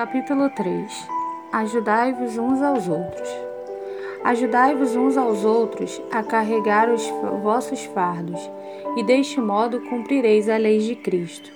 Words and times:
Capítulo 0.00 0.48
3 0.48 1.08
Ajudai-vos 1.52 2.38
uns 2.38 2.62
aos 2.62 2.88
outros. 2.88 3.28
Ajudai-vos 4.24 4.96
uns 4.96 5.14
aos 5.14 5.44
outros 5.44 6.00
a 6.10 6.22
carregar 6.22 6.88
os 6.88 7.06
vossos 7.42 7.84
fardos, 7.84 8.40
e 8.96 9.02
deste 9.02 9.38
modo 9.42 9.78
cumprireis 9.90 10.48
a 10.48 10.56
lei 10.56 10.78
de 10.78 10.96
Cristo. 10.96 11.50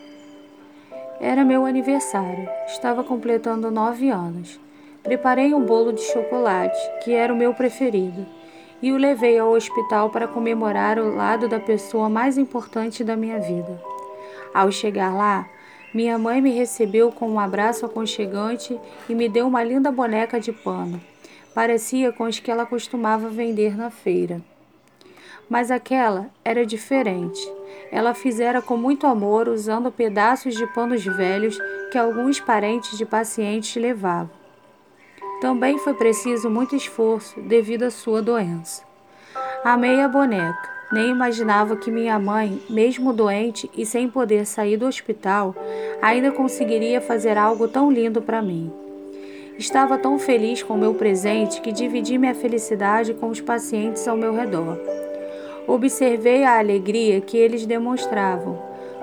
Era 1.19 1.43
meu 1.43 1.65
aniversário, 1.65 2.47
estava 2.67 3.03
completando 3.03 3.71
nove 3.71 4.11
anos. 4.11 4.61
Preparei 5.03 5.55
um 5.55 5.65
bolo 5.65 5.95
de 5.95 6.03
chocolate, 6.03 6.79
que 7.03 7.15
era 7.15 7.33
o 7.33 7.37
meu 7.39 7.55
preferido, 7.55 8.27
e 8.83 8.93
o 8.93 8.99
levei 8.99 9.39
ao 9.39 9.53
hospital 9.53 10.11
para 10.11 10.29
comemorar 10.29 10.99
ao 10.99 11.09
lado 11.09 11.49
da 11.49 11.59
pessoa 11.59 12.11
mais 12.11 12.37
importante 12.37 13.03
da 13.03 13.17
minha 13.17 13.41
vida. 13.41 13.81
Ao 14.53 14.71
chegar 14.71 15.15
lá, 15.17 15.49
minha 15.95 16.19
mãe 16.19 16.43
me 16.43 16.51
recebeu 16.51 17.13
com 17.13 17.31
um 17.31 17.39
abraço 17.39 17.87
aconchegante 17.87 18.77
e 19.09 19.15
me 19.15 19.29
deu 19.29 19.47
uma 19.47 19.63
linda 19.63 19.93
boneca 19.93 20.41
de 20.41 20.51
pano. 20.51 21.01
Parecia 21.55 22.11
com 22.11 22.25
as 22.25 22.41
que 22.41 22.51
ela 22.51 22.67
costumava 22.67 23.29
vender 23.29 23.77
na 23.77 23.91
feira. 23.91 24.43
Mas 25.49 25.71
aquela 25.71 26.29
era 26.45 26.67
diferente. 26.67 27.41
Ela 27.93 28.13
fizera 28.13 28.61
com 28.61 28.77
muito 28.77 29.07
amor, 29.07 29.47
usando 29.49 29.93
pedaços 29.93 30.57
de 30.57 30.67
panos 30.75 31.05
velhos 31.05 31.57
que 31.93 31.99
alguns 31.99 32.41
parentes 32.41 32.99
de 32.99 33.07
pacientes 33.07 33.81
levavam. 33.81 34.31
Também 35.41 35.79
foi 35.79 35.95
preciso 35.95 36.51
muito 36.51 36.75
esforço 36.75 37.41
devido 37.41 37.85
à 37.85 37.91
sua 37.91 38.21
doença. 38.21 38.83
Amei 39.63 40.01
a 40.01 40.09
boneca 40.09 40.74
nem 40.95 41.11
imaginava 41.11 41.77
que 41.77 41.91
minha 41.91 42.17
mãe, 42.21 42.63
mesmo 42.71 43.13
doente 43.13 43.69
e 43.77 43.85
sem 43.85 44.09
poder 44.09 44.47
sair 44.47 44.77
do 44.77 44.87
hospital, 44.87 45.55
ainda 46.01 46.31
conseguiria 46.31 47.01
fazer 47.01 47.37
algo 47.37 47.67
tão 47.67 47.91
lindo 47.91 48.23
para 48.23 48.41
mim. 48.41 48.73
Estava 49.59 49.99
tão 49.99 50.19
feliz 50.19 50.63
com 50.63 50.77
meu 50.77 50.95
presente 50.95 51.61
que 51.61 51.73
dividi 51.73 52.17
minha 52.17 52.35
felicidade 52.35 53.13
com 53.13 53.29
os 53.29 53.41
pacientes 53.41 54.07
ao 54.07 54.17
meu 54.17 54.33
redor. 54.33 54.79
Observei 55.67 56.45
a 56.45 56.59
alegria 56.59 57.21
que 57.21 57.37
eles 57.37 57.67
demonstravam, 57.67 58.57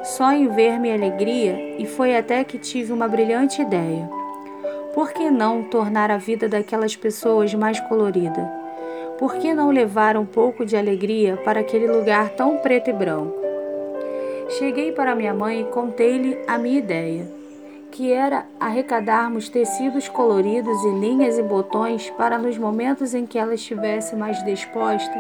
só 0.04 0.32
em 0.32 0.48
ver 0.48 0.80
minha 0.80 0.96
alegria, 0.96 1.76
e 1.78 1.86
foi 1.86 2.16
até 2.16 2.44
que 2.44 2.58
tive 2.58 2.94
uma 2.94 3.08
brilhante 3.08 3.62
ideia. 3.62 4.10
Por 4.94 5.12
que 5.12 5.30
não 5.30 5.64
tornar 5.64 6.10
a 6.10 6.18
vida 6.18 6.48
daquelas 6.48 6.96
pessoas 6.96 7.54
mais 7.54 7.80
colorida? 7.82 8.61
Por 9.22 9.36
que 9.36 9.54
não 9.54 9.70
levar 9.70 10.18
um 10.18 10.26
pouco 10.26 10.66
de 10.66 10.76
alegria 10.76 11.38
para 11.46 11.60
aquele 11.60 11.86
lugar 11.86 12.30
tão 12.30 12.58
preto 12.58 12.90
e 12.90 12.94
branco? 12.94 13.40
Cheguei 14.58 14.94
para 14.94 15.14
minha 15.14 15.32
mãe 15.32 15.62
e 15.62 15.66
contei-lhe 15.66 16.40
a 16.48 16.58
minha 16.58 16.80
ideia, 16.80 17.32
que 17.92 18.12
era 18.12 18.48
arrecadarmos 18.60 19.48
tecidos 19.48 20.10
coloridos 20.10 20.76
e 20.86 21.00
linhas 21.00 21.38
e 21.38 21.44
botões 21.44 22.10
para 22.18 22.40
nos 22.40 22.58
momentos 22.58 23.14
em 23.14 23.28
que 23.28 23.38
ela 23.38 23.54
estivesse 23.54 24.16
mais 24.16 24.44
disposta 24.44 25.14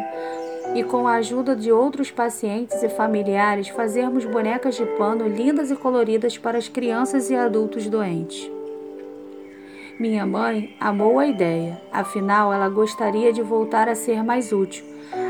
e 0.73 0.83
com 0.83 1.07
a 1.07 1.17
ajuda 1.17 1.55
de 1.55 1.71
outros 1.71 2.09
pacientes 2.09 2.81
e 2.81 2.89
familiares 2.89 3.67
fazermos 3.67 4.25
bonecas 4.25 4.77
de 4.77 4.85
pano 4.97 5.27
lindas 5.27 5.69
e 5.69 5.75
coloridas 5.75 6.39
para 6.39 6.57
as 6.57 6.67
crianças 6.67 7.29
e 7.29 7.35
adultos 7.35 7.85
doentes. 7.85 8.49
Minha 10.01 10.25
mãe 10.25 10.75
amou 10.79 11.19
a 11.19 11.27
ideia, 11.27 11.79
afinal, 11.91 12.51
ela 12.51 12.67
gostaria 12.67 13.31
de 13.31 13.43
voltar 13.43 13.87
a 13.87 13.93
ser 13.93 14.23
mais 14.23 14.51
útil. 14.51 14.83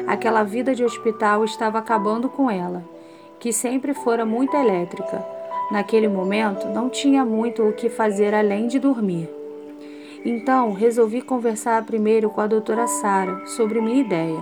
Aquela 0.07 0.43
vida 0.43 0.73
de 0.73 0.81
hospital 0.81 1.43
estava 1.43 1.77
acabando 1.77 2.29
com 2.29 2.49
ela, 2.49 2.81
que 3.37 3.51
sempre 3.51 3.93
fora 3.93 4.25
muito 4.25 4.55
elétrica. 4.55 5.25
Naquele 5.73 6.07
momento, 6.07 6.69
não 6.69 6.89
tinha 6.89 7.25
muito 7.25 7.61
o 7.67 7.73
que 7.73 7.89
fazer 7.89 8.33
além 8.33 8.67
de 8.67 8.79
dormir. 8.79 9.29
Então, 10.23 10.71
resolvi 10.71 11.21
conversar 11.21 11.85
primeiro 11.85 12.29
com 12.29 12.39
a 12.39 12.47
doutora 12.47 12.87
Sara 12.87 13.45
sobre 13.47 13.81
minha 13.81 13.99
ideia. 13.99 14.39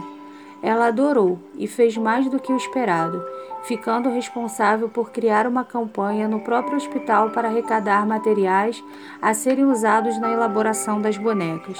Ela 0.61 0.87
adorou 0.87 1.39
e 1.55 1.67
fez 1.67 1.95
mais 1.97 2.29
do 2.29 2.39
que 2.39 2.51
o 2.51 2.57
esperado, 2.57 3.23
ficando 3.63 4.09
responsável 4.09 4.89
por 4.89 5.11
criar 5.11 5.47
uma 5.47 5.63
campanha 5.63 6.27
no 6.27 6.41
próprio 6.41 6.77
hospital 6.77 7.29
para 7.29 7.47
arrecadar 7.47 8.05
materiais 8.05 8.83
a 9.21 9.33
serem 9.33 9.65
usados 9.65 10.19
na 10.19 10.31
elaboração 10.31 11.01
das 11.01 11.17
bonecas. 11.17 11.79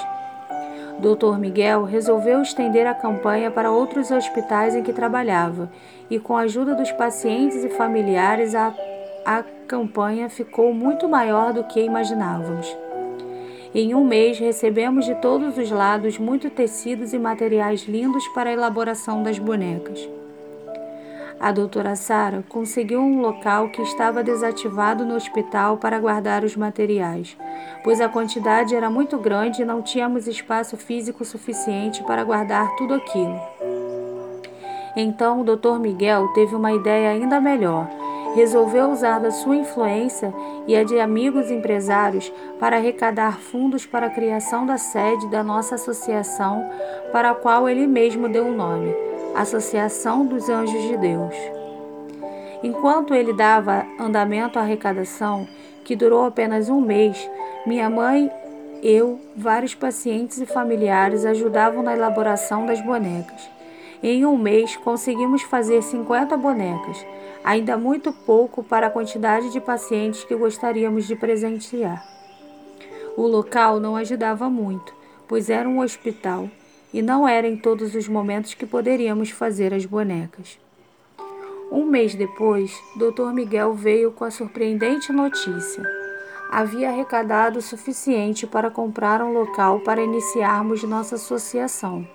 Dr. 0.99 1.37
Miguel 1.37 1.85
resolveu 1.85 2.41
estender 2.41 2.85
a 2.85 2.93
campanha 2.93 3.49
para 3.49 3.71
outros 3.71 4.11
hospitais 4.11 4.75
em 4.75 4.83
que 4.83 4.91
trabalhava, 4.91 5.71
e 6.09 6.19
com 6.19 6.35
a 6.35 6.41
ajuda 6.41 6.75
dos 6.75 6.91
pacientes 6.91 7.63
e 7.63 7.69
familiares, 7.69 8.53
a, 8.53 8.73
a 9.25 9.43
campanha 9.65 10.29
ficou 10.29 10.73
muito 10.73 11.07
maior 11.07 11.53
do 11.53 11.63
que 11.63 11.81
imaginávamos. 11.81 12.67
Em 13.73 13.93
um 13.93 14.03
mês, 14.03 14.39
recebemos 14.39 15.05
de 15.05 15.13
todos 15.15 15.55
os 15.55 15.69
lados 15.69 16.17
muitos 16.17 16.51
tecidos 16.51 17.13
e 17.13 17.19
materiais 17.19 17.83
lindos 17.83 18.27
para 18.29 18.49
a 18.49 18.53
elaboração 18.53 19.21
das 19.21 19.37
bonecas. 19.37 20.09
A 21.39 21.51
doutora 21.51 21.95
Sara 21.95 22.43
conseguiu 22.49 22.99
um 22.99 23.21
local 23.21 23.69
que 23.69 23.81
estava 23.83 24.23
desativado 24.23 25.05
no 25.05 25.15
hospital 25.15 25.77
para 25.77 25.99
guardar 25.99 26.43
os 26.43 26.55
materiais, 26.55 27.37
pois 27.83 28.01
a 28.01 28.09
quantidade 28.09 28.75
era 28.75 28.89
muito 28.89 29.19
grande 29.19 29.61
e 29.61 29.65
não 29.65 29.83
tínhamos 29.83 30.27
espaço 30.27 30.75
físico 30.75 31.23
suficiente 31.23 32.03
para 32.03 32.23
guardar 32.23 32.75
tudo 32.75 32.95
aquilo. 32.95 33.39
Então 34.97 35.41
o 35.41 35.43
Dr. 35.43 35.77
Miguel 35.79 36.27
teve 36.33 36.55
uma 36.55 36.73
ideia 36.73 37.11
ainda 37.11 37.39
melhor 37.39 37.87
resolveu 38.35 38.91
usar 38.91 39.19
da 39.19 39.31
sua 39.31 39.55
influência 39.55 40.33
e 40.67 40.75
a 40.75 40.83
de 40.83 40.99
amigos 40.99 41.49
empresários 41.49 42.31
para 42.59 42.77
arrecadar 42.77 43.39
fundos 43.39 43.85
para 43.85 44.07
a 44.07 44.09
criação 44.09 44.65
da 44.65 44.77
sede 44.77 45.27
da 45.27 45.43
nossa 45.43 45.75
associação, 45.75 46.69
para 47.11 47.31
a 47.31 47.35
qual 47.35 47.67
ele 47.67 47.87
mesmo 47.87 48.29
deu 48.29 48.47
o 48.47 48.55
nome, 48.55 48.93
Associação 49.35 50.25
dos 50.25 50.49
Anjos 50.49 50.81
de 50.83 50.97
Deus. 50.97 51.35
Enquanto 52.61 53.13
ele 53.13 53.33
dava 53.33 53.85
andamento 53.99 54.59
à 54.59 54.61
arrecadação, 54.61 55.47
que 55.83 55.95
durou 55.95 56.25
apenas 56.25 56.69
um 56.69 56.81
mês, 56.81 57.29
minha 57.65 57.89
mãe, 57.89 58.29
eu, 58.83 59.19
vários 59.35 59.73
pacientes 59.73 60.39
e 60.39 60.45
familiares 60.45 61.25
ajudavam 61.25 61.81
na 61.81 61.93
elaboração 61.93 62.65
das 62.65 62.81
bonecas. 62.81 63.58
Em 64.01 64.25
um 64.25 64.37
mês, 64.37 64.77
conseguimos 64.77 65.41
fazer 65.41 65.83
50 65.83 66.37
bonecas, 66.37 67.05
ainda 67.43 67.77
muito 67.77 68.13
pouco 68.13 68.63
para 68.63 68.87
a 68.87 68.89
quantidade 68.89 69.51
de 69.51 69.59
pacientes 69.59 70.23
que 70.23 70.35
gostaríamos 70.35 71.05
de 71.05 71.17
presentear. 71.17 72.01
O 73.17 73.27
local 73.27 73.77
não 73.77 73.97
ajudava 73.97 74.49
muito, 74.49 74.93
pois 75.27 75.49
era 75.49 75.67
um 75.67 75.81
hospital 75.81 76.49
e 76.93 77.01
não 77.01 77.27
era 77.27 77.45
em 77.45 77.57
todos 77.57 77.93
os 77.93 78.07
momentos 78.07 78.53
que 78.53 78.65
poderíamos 78.65 79.31
fazer 79.31 79.73
as 79.73 79.85
bonecas. 79.85 80.57
Um 81.69 81.83
mês 81.83 82.15
depois, 82.15 82.71
Dr. 82.95 83.33
Miguel 83.33 83.73
veio 83.73 84.13
com 84.13 84.23
a 84.23 84.31
surpreendente 84.31 85.11
notícia. 85.11 85.83
Havia 86.49 86.89
arrecadado 86.89 87.59
o 87.59 87.61
suficiente 87.61 88.47
para 88.47 88.71
comprar 88.71 89.21
um 89.21 89.33
local 89.33 89.81
para 89.81 90.01
iniciarmos 90.01 90.83
nossa 90.83 91.15
associação. 91.15 92.07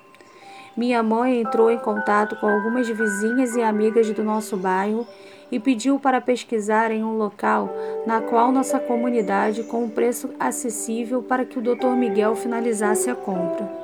Minha 0.77 1.03
mãe 1.03 1.41
entrou 1.41 1.71
em 1.71 1.79
contato 1.79 2.35
com 2.37 2.49
algumas 2.49 2.89
vizinhas 2.89 3.55
e 3.55 3.63
amigas 3.63 4.11
do 4.11 4.25
nosso 4.25 4.57
bairro 4.57 5.07
e 5.51 5.61
pediu 5.61 6.01
para 6.01 6.21
pesquisar 6.21 6.91
em 6.91 7.05
um 7.05 7.17
local 7.17 7.71
na 8.07 8.21
qual 8.21 8.51
nossa 8.51 8.81
comunidade 8.81 9.63
com 9.65 9.85
um 9.85 9.89
preço 9.89 10.31
acessível 10.39 11.23
para 11.23 11.45
que 11.45 11.59
o 11.59 11.63
Dr. 11.63 11.95
Miguel 11.97 12.35
finalizasse 12.35 13.09
a 13.09 13.15
compra. 13.15 13.84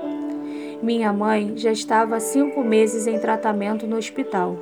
Minha 0.83 1.13
mãe 1.13 1.53
já 1.57 1.71
estava 1.71 2.17
há 2.17 2.21
cinco 2.21 2.63
meses 2.63 3.07
em 3.07 3.19
tratamento 3.19 3.87
no 3.87 3.97
hospital 3.97 4.57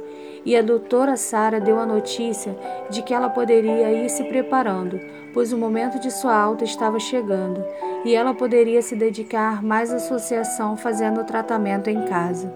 e 0.45 0.57
a 0.57 0.63
doutora 0.63 1.17
Sara 1.17 1.61
deu 1.61 1.79
a 1.79 1.87
notícia 1.87 2.57
de 2.91 3.03
que 3.03 3.15
ela 3.15 3.29
poderia 3.29 3.93
ir 3.93 4.09
se 4.09 4.25
preparando, 4.25 4.99
pois 5.33 5.53
o 5.53 5.59
momento 5.59 6.01
de 6.01 6.11
sua 6.11 6.35
alta 6.35 6.65
estava 6.65 6.99
chegando 6.99 7.65
e 8.05 8.15
ela 8.15 8.35
poderia 8.35 8.83
se 8.83 8.97
dedicar 8.97 9.63
mais 9.63 9.93
à 9.93 9.97
associação 9.97 10.77
fazendo 10.77 11.21
o 11.21 11.25
tratamento 11.25 11.89
em 11.89 12.05
casa. 12.07 12.53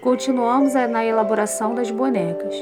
Continuamos 0.00 0.74
na 0.74 1.04
elaboração 1.04 1.74
das 1.74 1.90
bonecas. 1.90 2.54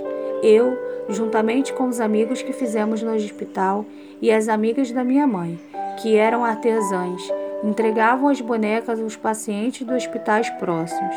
Eu, 0.42 0.76
juntamente 1.08 1.72
com 1.72 1.86
os 1.88 2.00
amigos 2.00 2.42
que 2.42 2.52
fizemos 2.52 3.02
no 3.02 3.14
hospital 3.14 3.84
e 4.20 4.32
as 4.32 4.48
amigas 4.48 4.90
da 4.90 5.04
minha 5.04 5.26
mãe, 5.26 5.58
que 6.00 6.16
eram 6.16 6.44
artesãs, 6.44 7.22
entregavam 7.64 8.28
as 8.28 8.40
bonecas 8.40 9.00
aos 9.00 9.16
pacientes 9.16 9.86
dos 9.86 9.96
hospitais 9.96 10.48
próximos 10.50 11.14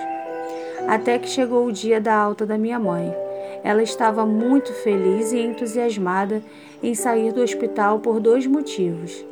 até 0.88 1.18
que 1.18 1.30
chegou 1.30 1.66
o 1.66 1.72
dia 1.72 2.00
da 2.00 2.16
alta 2.16 2.46
da 2.46 2.58
minha 2.58 2.80
mãe. 2.80 3.14
Ela 3.64 3.82
estava 3.82 4.26
muito 4.26 4.72
feliz 4.74 5.32
e 5.32 5.40
entusiasmada 5.40 6.44
em 6.84 6.94
sair 6.94 7.32
do 7.32 7.42
hospital 7.42 8.00
por 8.00 8.20
dois 8.20 8.46
motivos. 8.46 9.26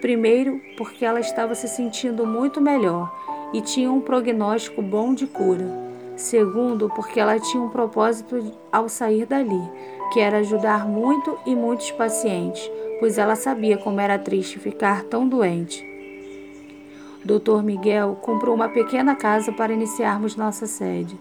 Primeiro, 0.00 0.60
porque 0.76 1.04
ela 1.04 1.20
estava 1.20 1.54
se 1.54 1.66
sentindo 1.66 2.26
muito 2.26 2.60
melhor 2.60 3.12
e 3.52 3.60
tinha 3.60 3.90
um 3.90 4.00
prognóstico 4.00 4.82
bom 4.82 5.14
de 5.14 5.26
cura. 5.26 5.66
Segundo, 6.16 6.88
porque 6.90 7.18
ela 7.18 7.40
tinha 7.40 7.62
um 7.62 7.70
propósito 7.70 8.52
ao 8.70 8.88
sair 8.88 9.26
dali, 9.26 9.62
que 10.12 10.20
era 10.20 10.38
ajudar 10.38 10.86
muito 10.86 11.36
e 11.44 11.56
muitos 11.56 11.90
pacientes, 11.90 12.70
pois 13.00 13.18
ela 13.18 13.34
sabia 13.34 13.76
como 13.76 14.00
era 14.00 14.16
triste 14.16 14.60
ficar 14.60 15.02
tão 15.04 15.26
doente. 15.26 15.93
Dr. 17.24 17.62
Miguel 17.62 18.18
comprou 18.20 18.54
uma 18.54 18.68
pequena 18.68 19.14
casa 19.14 19.50
para 19.50 19.72
iniciarmos 19.72 20.36
nossa 20.36 20.66
sede, 20.66 21.18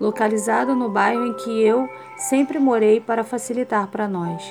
localizada 0.00 0.74
no 0.74 0.88
bairro 0.88 1.24
em 1.24 1.34
que 1.34 1.62
eu 1.62 1.88
sempre 2.16 2.58
morei 2.58 3.00
para 3.00 3.22
facilitar 3.22 3.86
para 3.86 4.08
nós. 4.08 4.42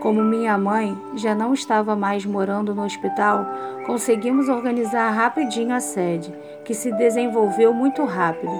Como 0.00 0.22
minha 0.22 0.58
mãe 0.58 0.94
já 1.14 1.34
não 1.34 1.54
estava 1.54 1.96
mais 1.96 2.26
morando 2.26 2.74
no 2.74 2.84
hospital, 2.84 3.46
conseguimos 3.86 4.50
organizar 4.50 5.10
rapidinho 5.10 5.74
a 5.74 5.80
sede, 5.80 6.34
que 6.66 6.74
se 6.74 6.92
desenvolveu 6.92 7.72
muito 7.72 8.04
rápido. 8.04 8.52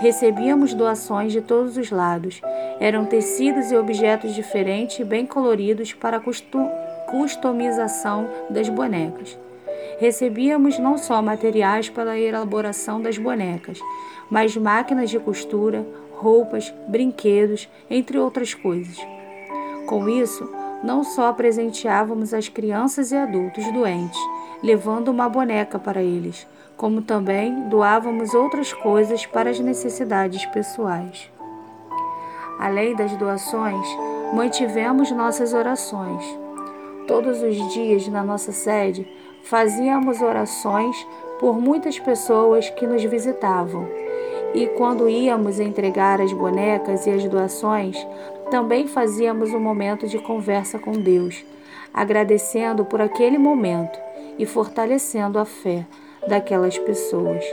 Recebíamos 0.00 0.74
doações 0.74 1.30
de 1.30 1.40
todos 1.40 1.76
os 1.76 1.92
lados. 1.92 2.40
Eram 2.80 3.04
tecidos 3.04 3.70
e 3.70 3.76
objetos 3.76 4.34
diferentes 4.34 4.98
e 4.98 5.04
bem 5.04 5.24
coloridos 5.24 5.92
para 5.92 6.16
a 6.16 6.22
customização 7.06 8.28
das 8.50 8.68
bonecas. 8.68 9.38
Recebíamos 10.02 10.80
não 10.80 10.98
só 10.98 11.22
materiais 11.22 11.88
para 11.88 12.10
a 12.10 12.18
elaboração 12.18 13.00
das 13.00 13.16
bonecas, 13.18 13.78
mas 14.28 14.56
máquinas 14.56 15.08
de 15.08 15.16
costura, 15.20 15.86
roupas, 16.16 16.74
brinquedos, 16.88 17.68
entre 17.88 18.18
outras 18.18 18.52
coisas. 18.52 18.98
Com 19.86 20.08
isso, 20.08 20.52
não 20.82 21.04
só 21.04 21.32
presenteávamos 21.32 22.34
as 22.34 22.48
crianças 22.48 23.12
e 23.12 23.16
adultos 23.16 23.64
doentes, 23.70 24.18
levando 24.60 25.06
uma 25.06 25.28
boneca 25.28 25.78
para 25.78 26.02
eles, 26.02 26.48
como 26.76 27.02
também 27.02 27.68
doávamos 27.68 28.34
outras 28.34 28.72
coisas 28.72 29.24
para 29.24 29.50
as 29.50 29.60
necessidades 29.60 30.44
pessoais. 30.46 31.30
Além 32.58 32.96
das 32.96 33.16
doações, 33.16 33.86
mantivemos 34.34 35.12
nossas 35.12 35.54
orações. 35.54 36.24
Todos 37.06 37.40
os 37.40 37.72
dias 37.72 38.08
na 38.08 38.24
nossa 38.24 38.50
sede 38.50 39.06
fazíamos 39.42 40.20
orações 40.20 40.96
por 41.38 41.58
muitas 41.58 41.98
pessoas 41.98 42.70
que 42.70 42.86
nos 42.86 43.02
visitavam. 43.04 43.88
E 44.54 44.66
quando 44.66 45.08
íamos 45.08 45.58
entregar 45.58 46.20
as 46.20 46.32
bonecas 46.32 47.06
e 47.06 47.10
as 47.10 47.24
doações, 47.24 47.96
também 48.50 48.86
fazíamos 48.86 49.50
um 49.52 49.60
momento 49.60 50.06
de 50.06 50.18
conversa 50.18 50.78
com 50.78 50.92
Deus, 50.92 51.42
agradecendo 51.92 52.84
por 52.84 53.00
aquele 53.00 53.38
momento 53.38 53.98
e 54.38 54.44
fortalecendo 54.44 55.38
a 55.38 55.44
fé 55.44 55.86
daquelas 56.28 56.78
pessoas. 56.78 57.44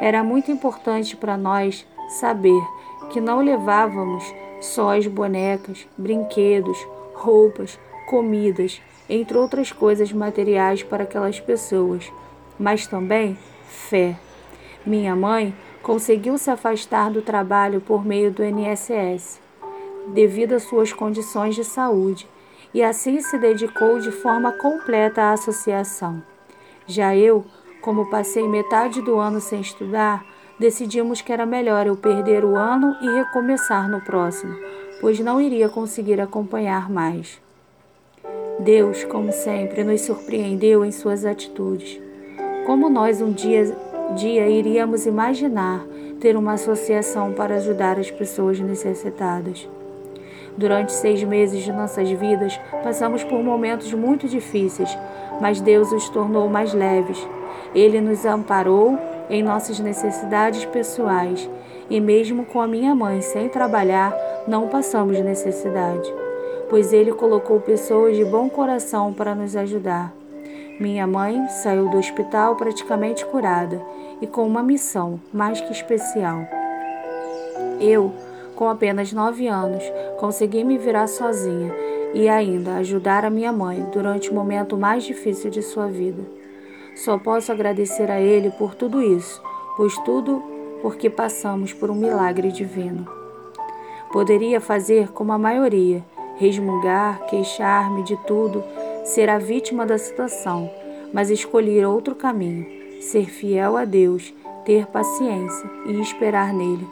Era 0.00 0.22
muito 0.22 0.50
importante 0.50 1.16
para 1.16 1.36
nós 1.36 1.86
saber 2.08 2.62
que 3.10 3.20
não 3.20 3.40
levávamos 3.40 4.24
só 4.60 4.96
as 4.96 5.06
bonecas, 5.06 5.86
brinquedos, 5.96 6.78
roupas, 7.12 7.78
comidas, 8.06 8.80
entre 9.08 9.36
outras 9.36 9.72
coisas 9.72 10.12
materiais 10.12 10.82
para 10.82 11.04
aquelas 11.04 11.40
pessoas, 11.40 12.10
mas 12.58 12.86
também 12.86 13.36
fé. 13.68 14.16
Minha 14.84 15.14
mãe 15.14 15.54
conseguiu 15.82 16.38
se 16.38 16.50
afastar 16.50 17.10
do 17.10 17.22
trabalho 17.22 17.80
por 17.80 18.04
meio 18.04 18.30
do 18.30 18.42
NSS 18.42 19.44
devido 20.08 20.54
às 20.54 20.64
suas 20.64 20.92
condições 20.92 21.54
de 21.54 21.64
saúde, 21.64 22.28
e 22.72 22.82
assim 22.82 23.20
se 23.20 23.38
dedicou 23.38 24.00
de 24.00 24.10
forma 24.10 24.52
completa 24.52 25.22
à 25.22 25.32
associação. 25.32 26.22
Já 26.86 27.16
eu, 27.16 27.44
como 27.80 28.10
passei 28.10 28.46
metade 28.48 29.00
do 29.00 29.18
ano 29.18 29.40
sem 29.40 29.60
estudar, 29.60 30.24
decidimos 30.58 31.20
que 31.20 31.32
era 31.32 31.46
melhor 31.46 31.86
eu 31.86 31.96
perder 31.96 32.44
o 32.44 32.56
ano 32.56 32.96
e 33.00 33.08
recomeçar 33.08 33.88
no 33.88 34.00
próximo, 34.00 34.54
pois 35.00 35.18
não 35.20 35.40
iria 35.40 35.68
conseguir 35.68 36.20
acompanhar 36.20 36.90
mais. 36.90 37.40
Deus, 38.64 39.04
como 39.04 39.30
sempre, 39.30 39.84
nos 39.84 40.00
surpreendeu 40.00 40.86
em 40.86 40.90
suas 40.90 41.26
atitudes. 41.26 42.00
Como 42.64 42.88
nós 42.88 43.20
um 43.20 43.30
dia, 43.30 43.76
dia 44.16 44.48
iríamos 44.48 45.04
imaginar 45.04 45.86
ter 46.18 46.34
uma 46.34 46.54
associação 46.54 47.34
para 47.34 47.56
ajudar 47.56 47.98
as 47.98 48.10
pessoas 48.10 48.58
necessitadas? 48.58 49.68
Durante 50.56 50.92
seis 50.92 51.22
meses 51.22 51.62
de 51.62 51.72
nossas 51.72 52.10
vidas, 52.10 52.58
passamos 52.82 53.22
por 53.22 53.42
momentos 53.42 53.92
muito 53.92 54.26
difíceis, 54.26 54.96
mas 55.42 55.60
Deus 55.60 55.92
os 55.92 56.08
tornou 56.08 56.48
mais 56.48 56.72
leves. 56.72 57.18
Ele 57.74 58.00
nos 58.00 58.24
amparou 58.24 58.98
em 59.28 59.42
nossas 59.42 59.78
necessidades 59.78 60.64
pessoais 60.64 61.50
e, 61.90 62.00
mesmo 62.00 62.46
com 62.46 62.62
a 62.62 62.66
minha 62.66 62.94
mãe 62.94 63.20
sem 63.20 63.46
trabalhar, 63.46 64.16
não 64.48 64.68
passamos 64.68 65.20
necessidade, 65.20 66.10
pois 66.68 66.92
Ele 66.92 67.12
colocou 67.12 67.60
pessoas 67.60 68.16
de 68.16 68.24
bom 68.24 68.48
coração 68.48 69.12
para 69.12 69.34
nos 69.34 69.56
ajudar. 69.56 70.14
Minha 70.80 71.06
mãe 71.06 71.46
saiu 71.48 71.88
do 71.88 71.98
hospital 71.98 72.56
praticamente 72.56 73.24
curada 73.26 73.80
e 74.20 74.26
com 74.26 74.46
uma 74.46 74.62
missão 74.62 75.20
mais 75.32 75.60
que 75.60 75.72
especial. 75.72 76.46
Eu 77.80 78.12
com 78.54 78.68
apenas 78.68 79.12
nove 79.12 79.48
anos, 79.48 79.82
consegui 80.18 80.64
me 80.64 80.78
virar 80.78 81.06
sozinha 81.06 81.74
e 82.12 82.28
ainda 82.28 82.76
ajudar 82.76 83.24
a 83.24 83.30
minha 83.30 83.52
mãe 83.52 83.84
durante 83.92 84.30
o 84.30 84.34
momento 84.34 84.76
mais 84.76 85.04
difícil 85.04 85.50
de 85.50 85.62
sua 85.62 85.88
vida. 85.88 86.22
Só 86.94 87.18
posso 87.18 87.50
agradecer 87.50 88.10
a 88.10 88.20
Ele 88.20 88.50
por 88.52 88.74
tudo 88.74 89.02
isso, 89.02 89.42
pois 89.76 89.96
tudo 89.98 90.42
porque 90.80 91.10
passamos 91.10 91.72
por 91.72 91.90
um 91.90 91.94
milagre 91.94 92.52
divino. 92.52 93.06
Poderia 94.12 94.60
fazer 94.60 95.08
como 95.10 95.32
a 95.32 95.38
maioria, 95.38 96.04
resmungar, 96.36 97.24
queixar-me 97.26 98.02
de 98.02 98.16
tudo, 98.26 98.62
ser 99.04 99.28
a 99.28 99.38
vítima 99.38 99.86
da 99.86 99.98
situação, 99.98 100.70
mas 101.12 101.30
escolhi 101.30 101.84
outro 101.84 102.14
caminho, 102.14 102.66
ser 103.00 103.26
fiel 103.30 103.76
a 103.76 103.84
Deus, 103.84 104.32
ter 104.64 104.86
paciência 104.86 105.70
e 105.86 106.00
esperar 106.00 106.52
nele 106.52 106.86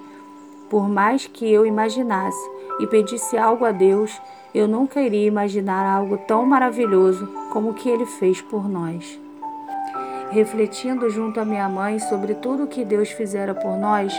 por 0.73 0.89
mais 0.89 1.27
que 1.27 1.53
eu 1.53 1.67
imaginasse 1.67 2.51
e 2.81 2.87
pedisse 2.87 3.37
algo 3.37 3.63
a 3.63 3.73
Deus, 3.73 4.19
eu 4.55 4.67
nunca 4.67 5.03
iria 5.03 5.27
imaginar 5.27 5.85
algo 5.85 6.17
tão 6.17 6.47
maravilhoso 6.47 7.29
como 7.53 7.69
o 7.69 7.75
que 7.75 7.91
ele 7.91 8.07
fez 8.07 8.41
por 8.41 8.67
nós. 8.67 9.21
Refletindo 10.31 11.11
junto 11.11 11.39
à 11.39 11.45
minha 11.45 11.69
mãe 11.69 11.99
sobre 11.99 12.33
tudo 12.33 12.63
o 12.63 12.67
que 12.67 12.87
Deus 12.87 13.11
fizera 13.11 13.55
por 13.55 13.77
nós, 13.77 14.15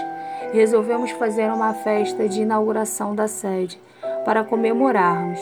resolvemos 0.54 1.10
fazer 1.10 1.52
uma 1.52 1.74
festa 1.74 2.30
de 2.30 2.44
inauguração 2.44 3.16
da 3.16 3.28
sede 3.28 3.80
para 4.26 4.44
comemorarmos. 4.44 5.40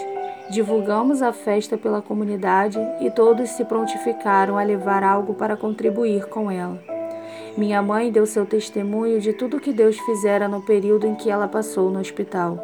Divulgamos 0.50 1.22
a 1.22 1.32
festa 1.32 1.78
pela 1.78 2.02
comunidade 2.02 2.78
e 3.00 3.10
todos 3.10 3.50
se 3.52 3.64
prontificaram 3.64 4.58
a 4.58 4.64
levar 4.64 5.04
algo 5.04 5.34
para 5.34 5.56
contribuir 5.56 6.28
com 6.28 6.52
ela. 6.52 6.78
Minha 7.58 7.82
mãe 7.82 8.12
deu 8.12 8.26
seu 8.26 8.46
testemunho 8.46 9.20
de 9.20 9.34
tudo 9.34 9.60
que 9.60 9.74
Deus 9.74 9.98
fizera 10.00 10.48
no 10.48 10.62
período 10.62 11.06
em 11.06 11.16
que 11.16 11.30
ela 11.30 11.48
passou 11.48 11.90
no 11.90 12.00
hospital, 12.00 12.60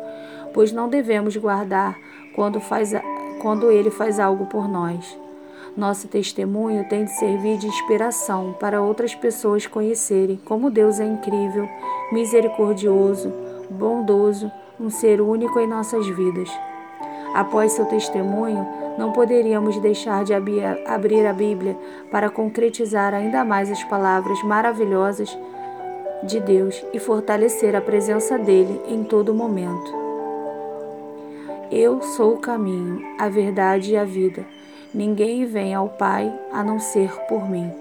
pois 0.54 0.72
não 0.72 0.88
devemos 0.88 1.36
guardar 1.36 1.98
quando, 2.36 2.60
faz, 2.60 2.94
quando 3.42 3.72
Ele 3.72 3.92
faz 3.92 4.20
algo 4.20 4.46
por 4.46 4.68
nós. 4.68 5.18
Nosso 5.76 6.08
testemunho 6.08 6.88
tem 6.90 7.06
de 7.06 7.12
servir 7.12 7.58
de 7.58 7.68
inspiração 7.68 8.56
para 8.60 8.82
outras 8.82 9.14
pessoas 9.14 9.68
conhecerem 9.68 10.40
como 10.44 10.72
Deus 10.72 11.00
é 11.00 11.06
incrível, 11.06 11.70
misericordioso, 12.12 13.32
bondoso, 13.70 14.52
um 14.80 14.90
ser 14.90 15.22
único 15.22 15.60
em 15.60 15.68
nossas 15.68 16.08
vidas. 16.08 16.50
Após 17.34 17.74
seu 17.74 17.86
testemunho, 17.86 18.66
não 18.98 19.12
poderíamos 19.12 19.78
deixar 19.80 20.24
de 20.24 20.34
abrir 20.34 21.26
a 21.26 21.34
Bíblia 21.34 21.78
para 22.12 22.30
concretizar 22.30 23.14
ainda 23.14 23.44
mais 23.44 23.72
as 23.72 23.84
palavras 23.84 24.42
maravilhosas 24.44 25.38
de 26.24 26.40
Deus 26.40 26.84
e 26.94 27.00
fortalecer 27.00 27.76
a 27.76 27.82
presença 27.82 28.38
dele 28.38 28.82
em 28.88 29.04
todo 29.04 29.34
momento. 29.34 30.08
Eu 31.70 32.02
sou 32.02 32.36
o 32.36 32.40
caminho, 32.40 33.02
a 33.20 33.30
verdade 33.30 33.94
e 33.94 33.98
a 33.98 34.04
vida. 34.04 34.46
Ninguém 34.94 35.46
vem 35.46 35.76
ao 35.76 35.90
Pai 35.90 36.34
a 36.52 36.64
não 36.64 36.80
ser 36.80 37.12
por 37.28 37.48
mim. 37.50 37.72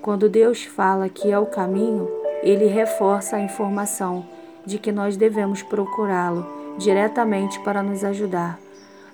Quando 0.00 0.28
Deus 0.28 0.64
fala 0.64 1.08
que 1.08 1.30
é 1.30 1.38
o 1.38 1.46
caminho, 1.46 2.08
ele 2.42 2.66
reforça 2.66 3.36
a 3.36 3.40
informação 3.40 4.24
de 4.64 4.78
que 4.78 4.92
nós 4.92 5.16
devemos 5.16 5.62
procurá-lo 5.62 6.46
diretamente 6.78 7.60
para 7.60 7.82
nos 7.82 8.04
ajudar, 8.04 8.58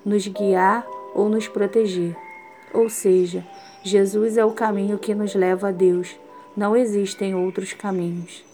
nos 0.04 0.26
guiar 0.26 0.86
ou 1.14 1.28
nos 1.28 1.48
proteger. 1.48 2.16
Ou 2.72 2.88
seja, 2.88 3.44
Jesus 3.82 4.36
é 4.36 4.44
o 4.44 4.52
caminho 4.52 4.98
que 4.98 5.14
nos 5.14 5.34
leva 5.34 5.68
a 5.68 5.72
Deus. 5.72 6.16
Não 6.56 6.76
existem 6.76 7.34
outros 7.34 7.72
caminhos. 7.72 8.44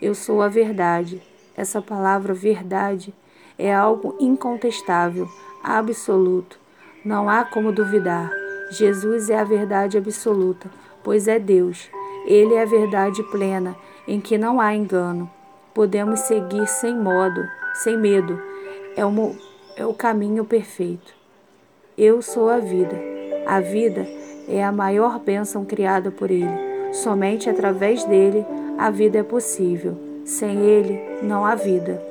Eu 0.00 0.14
sou 0.14 0.42
a 0.42 0.48
verdade. 0.48 1.20
Essa 1.56 1.82
palavra 1.82 2.32
verdade 2.32 3.12
é 3.58 3.74
algo 3.74 4.14
incontestável, 4.20 5.28
absoluto. 5.62 6.58
Não 7.04 7.28
há 7.28 7.44
como 7.44 7.72
duvidar. 7.72 8.30
Jesus 8.70 9.30
é 9.30 9.38
a 9.38 9.44
verdade 9.44 9.98
absoluta, 9.98 10.70
pois 11.02 11.26
é 11.26 11.38
Deus. 11.38 11.90
Ele 12.26 12.54
é 12.54 12.62
a 12.62 12.66
verdade 12.66 13.22
plena, 13.24 13.74
em 14.06 14.20
que 14.20 14.38
não 14.38 14.60
há 14.60 14.74
engano. 14.74 15.28
Podemos 15.78 16.18
seguir 16.18 16.66
sem 16.66 16.92
modo, 16.92 17.48
sem 17.72 17.96
medo. 17.96 18.42
É 18.96 19.06
o, 19.06 19.36
é 19.76 19.86
o 19.86 19.94
caminho 19.94 20.44
perfeito. 20.44 21.14
Eu 21.96 22.20
sou 22.20 22.50
a 22.50 22.58
vida. 22.58 22.98
A 23.46 23.60
vida 23.60 24.04
é 24.48 24.64
a 24.64 24.72
maior 24.72 25.20
bênção 25.20 25.64
criada 25.64 26.10
por 26.10 26.32
Ele. 26.32 26.50
Somente 26.92 27.48
através 27.48 28.02
dele 28.02 28.44
a 28.76 28.90
vida 28.90 29.18
é 29.18 29.22
possível. 29.22 29.96
Sem 30.24 30.58
ele 30.66 31.00
não 31.22 31.46
há 31.46 31.54
vida. 31.54 32.02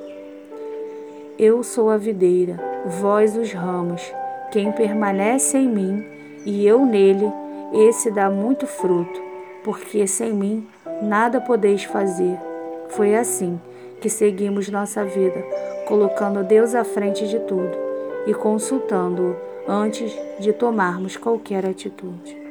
Eu 1.37 1.61
sou 1.61 1.89
a 1.89 1.97
videira, 1.97 2.57
vós 3.01 3.35
os 3.35 3.51
ramos. 3.51 4.01
Quem 4.49 4.71
permanece 4.71 5.57
em 5.57 5.67
mim 5.67 6.05
e 6.45 6.65
eu 6.65 6.85
nele, 6.85 7.29
esse 7.73 8.11
dá 8.11 8.29
muito 8.29 8.65
fruto, 8.65 9.21
porque 9.61 10.07
sem 10.07 10.31
mim 10.31 10.65
nada 11.01 11.41
podeis 11.41 11.83
fazer. 11.83 12.46
Foi 12.89 13.15
assim 13.15 13.59
que 14.01 14.09
seguimos 14.09 14.69
nossa 14.69 15.03
vida, 15.03 15.43
colocando 15.87 16.43
Deus 16.43 16.75
à 16.75 16.83
frente 16.83 17.27
de 17.27 17.39
tudo 17.39 17.77
e 18.25 18.33
consultando-o 18.33 19.35
antes 19.67 20.11
de 20.39 20.53
tomarmos 20.53 21.17
qualquer 21.17 21.65
atitude. 21.65 22.46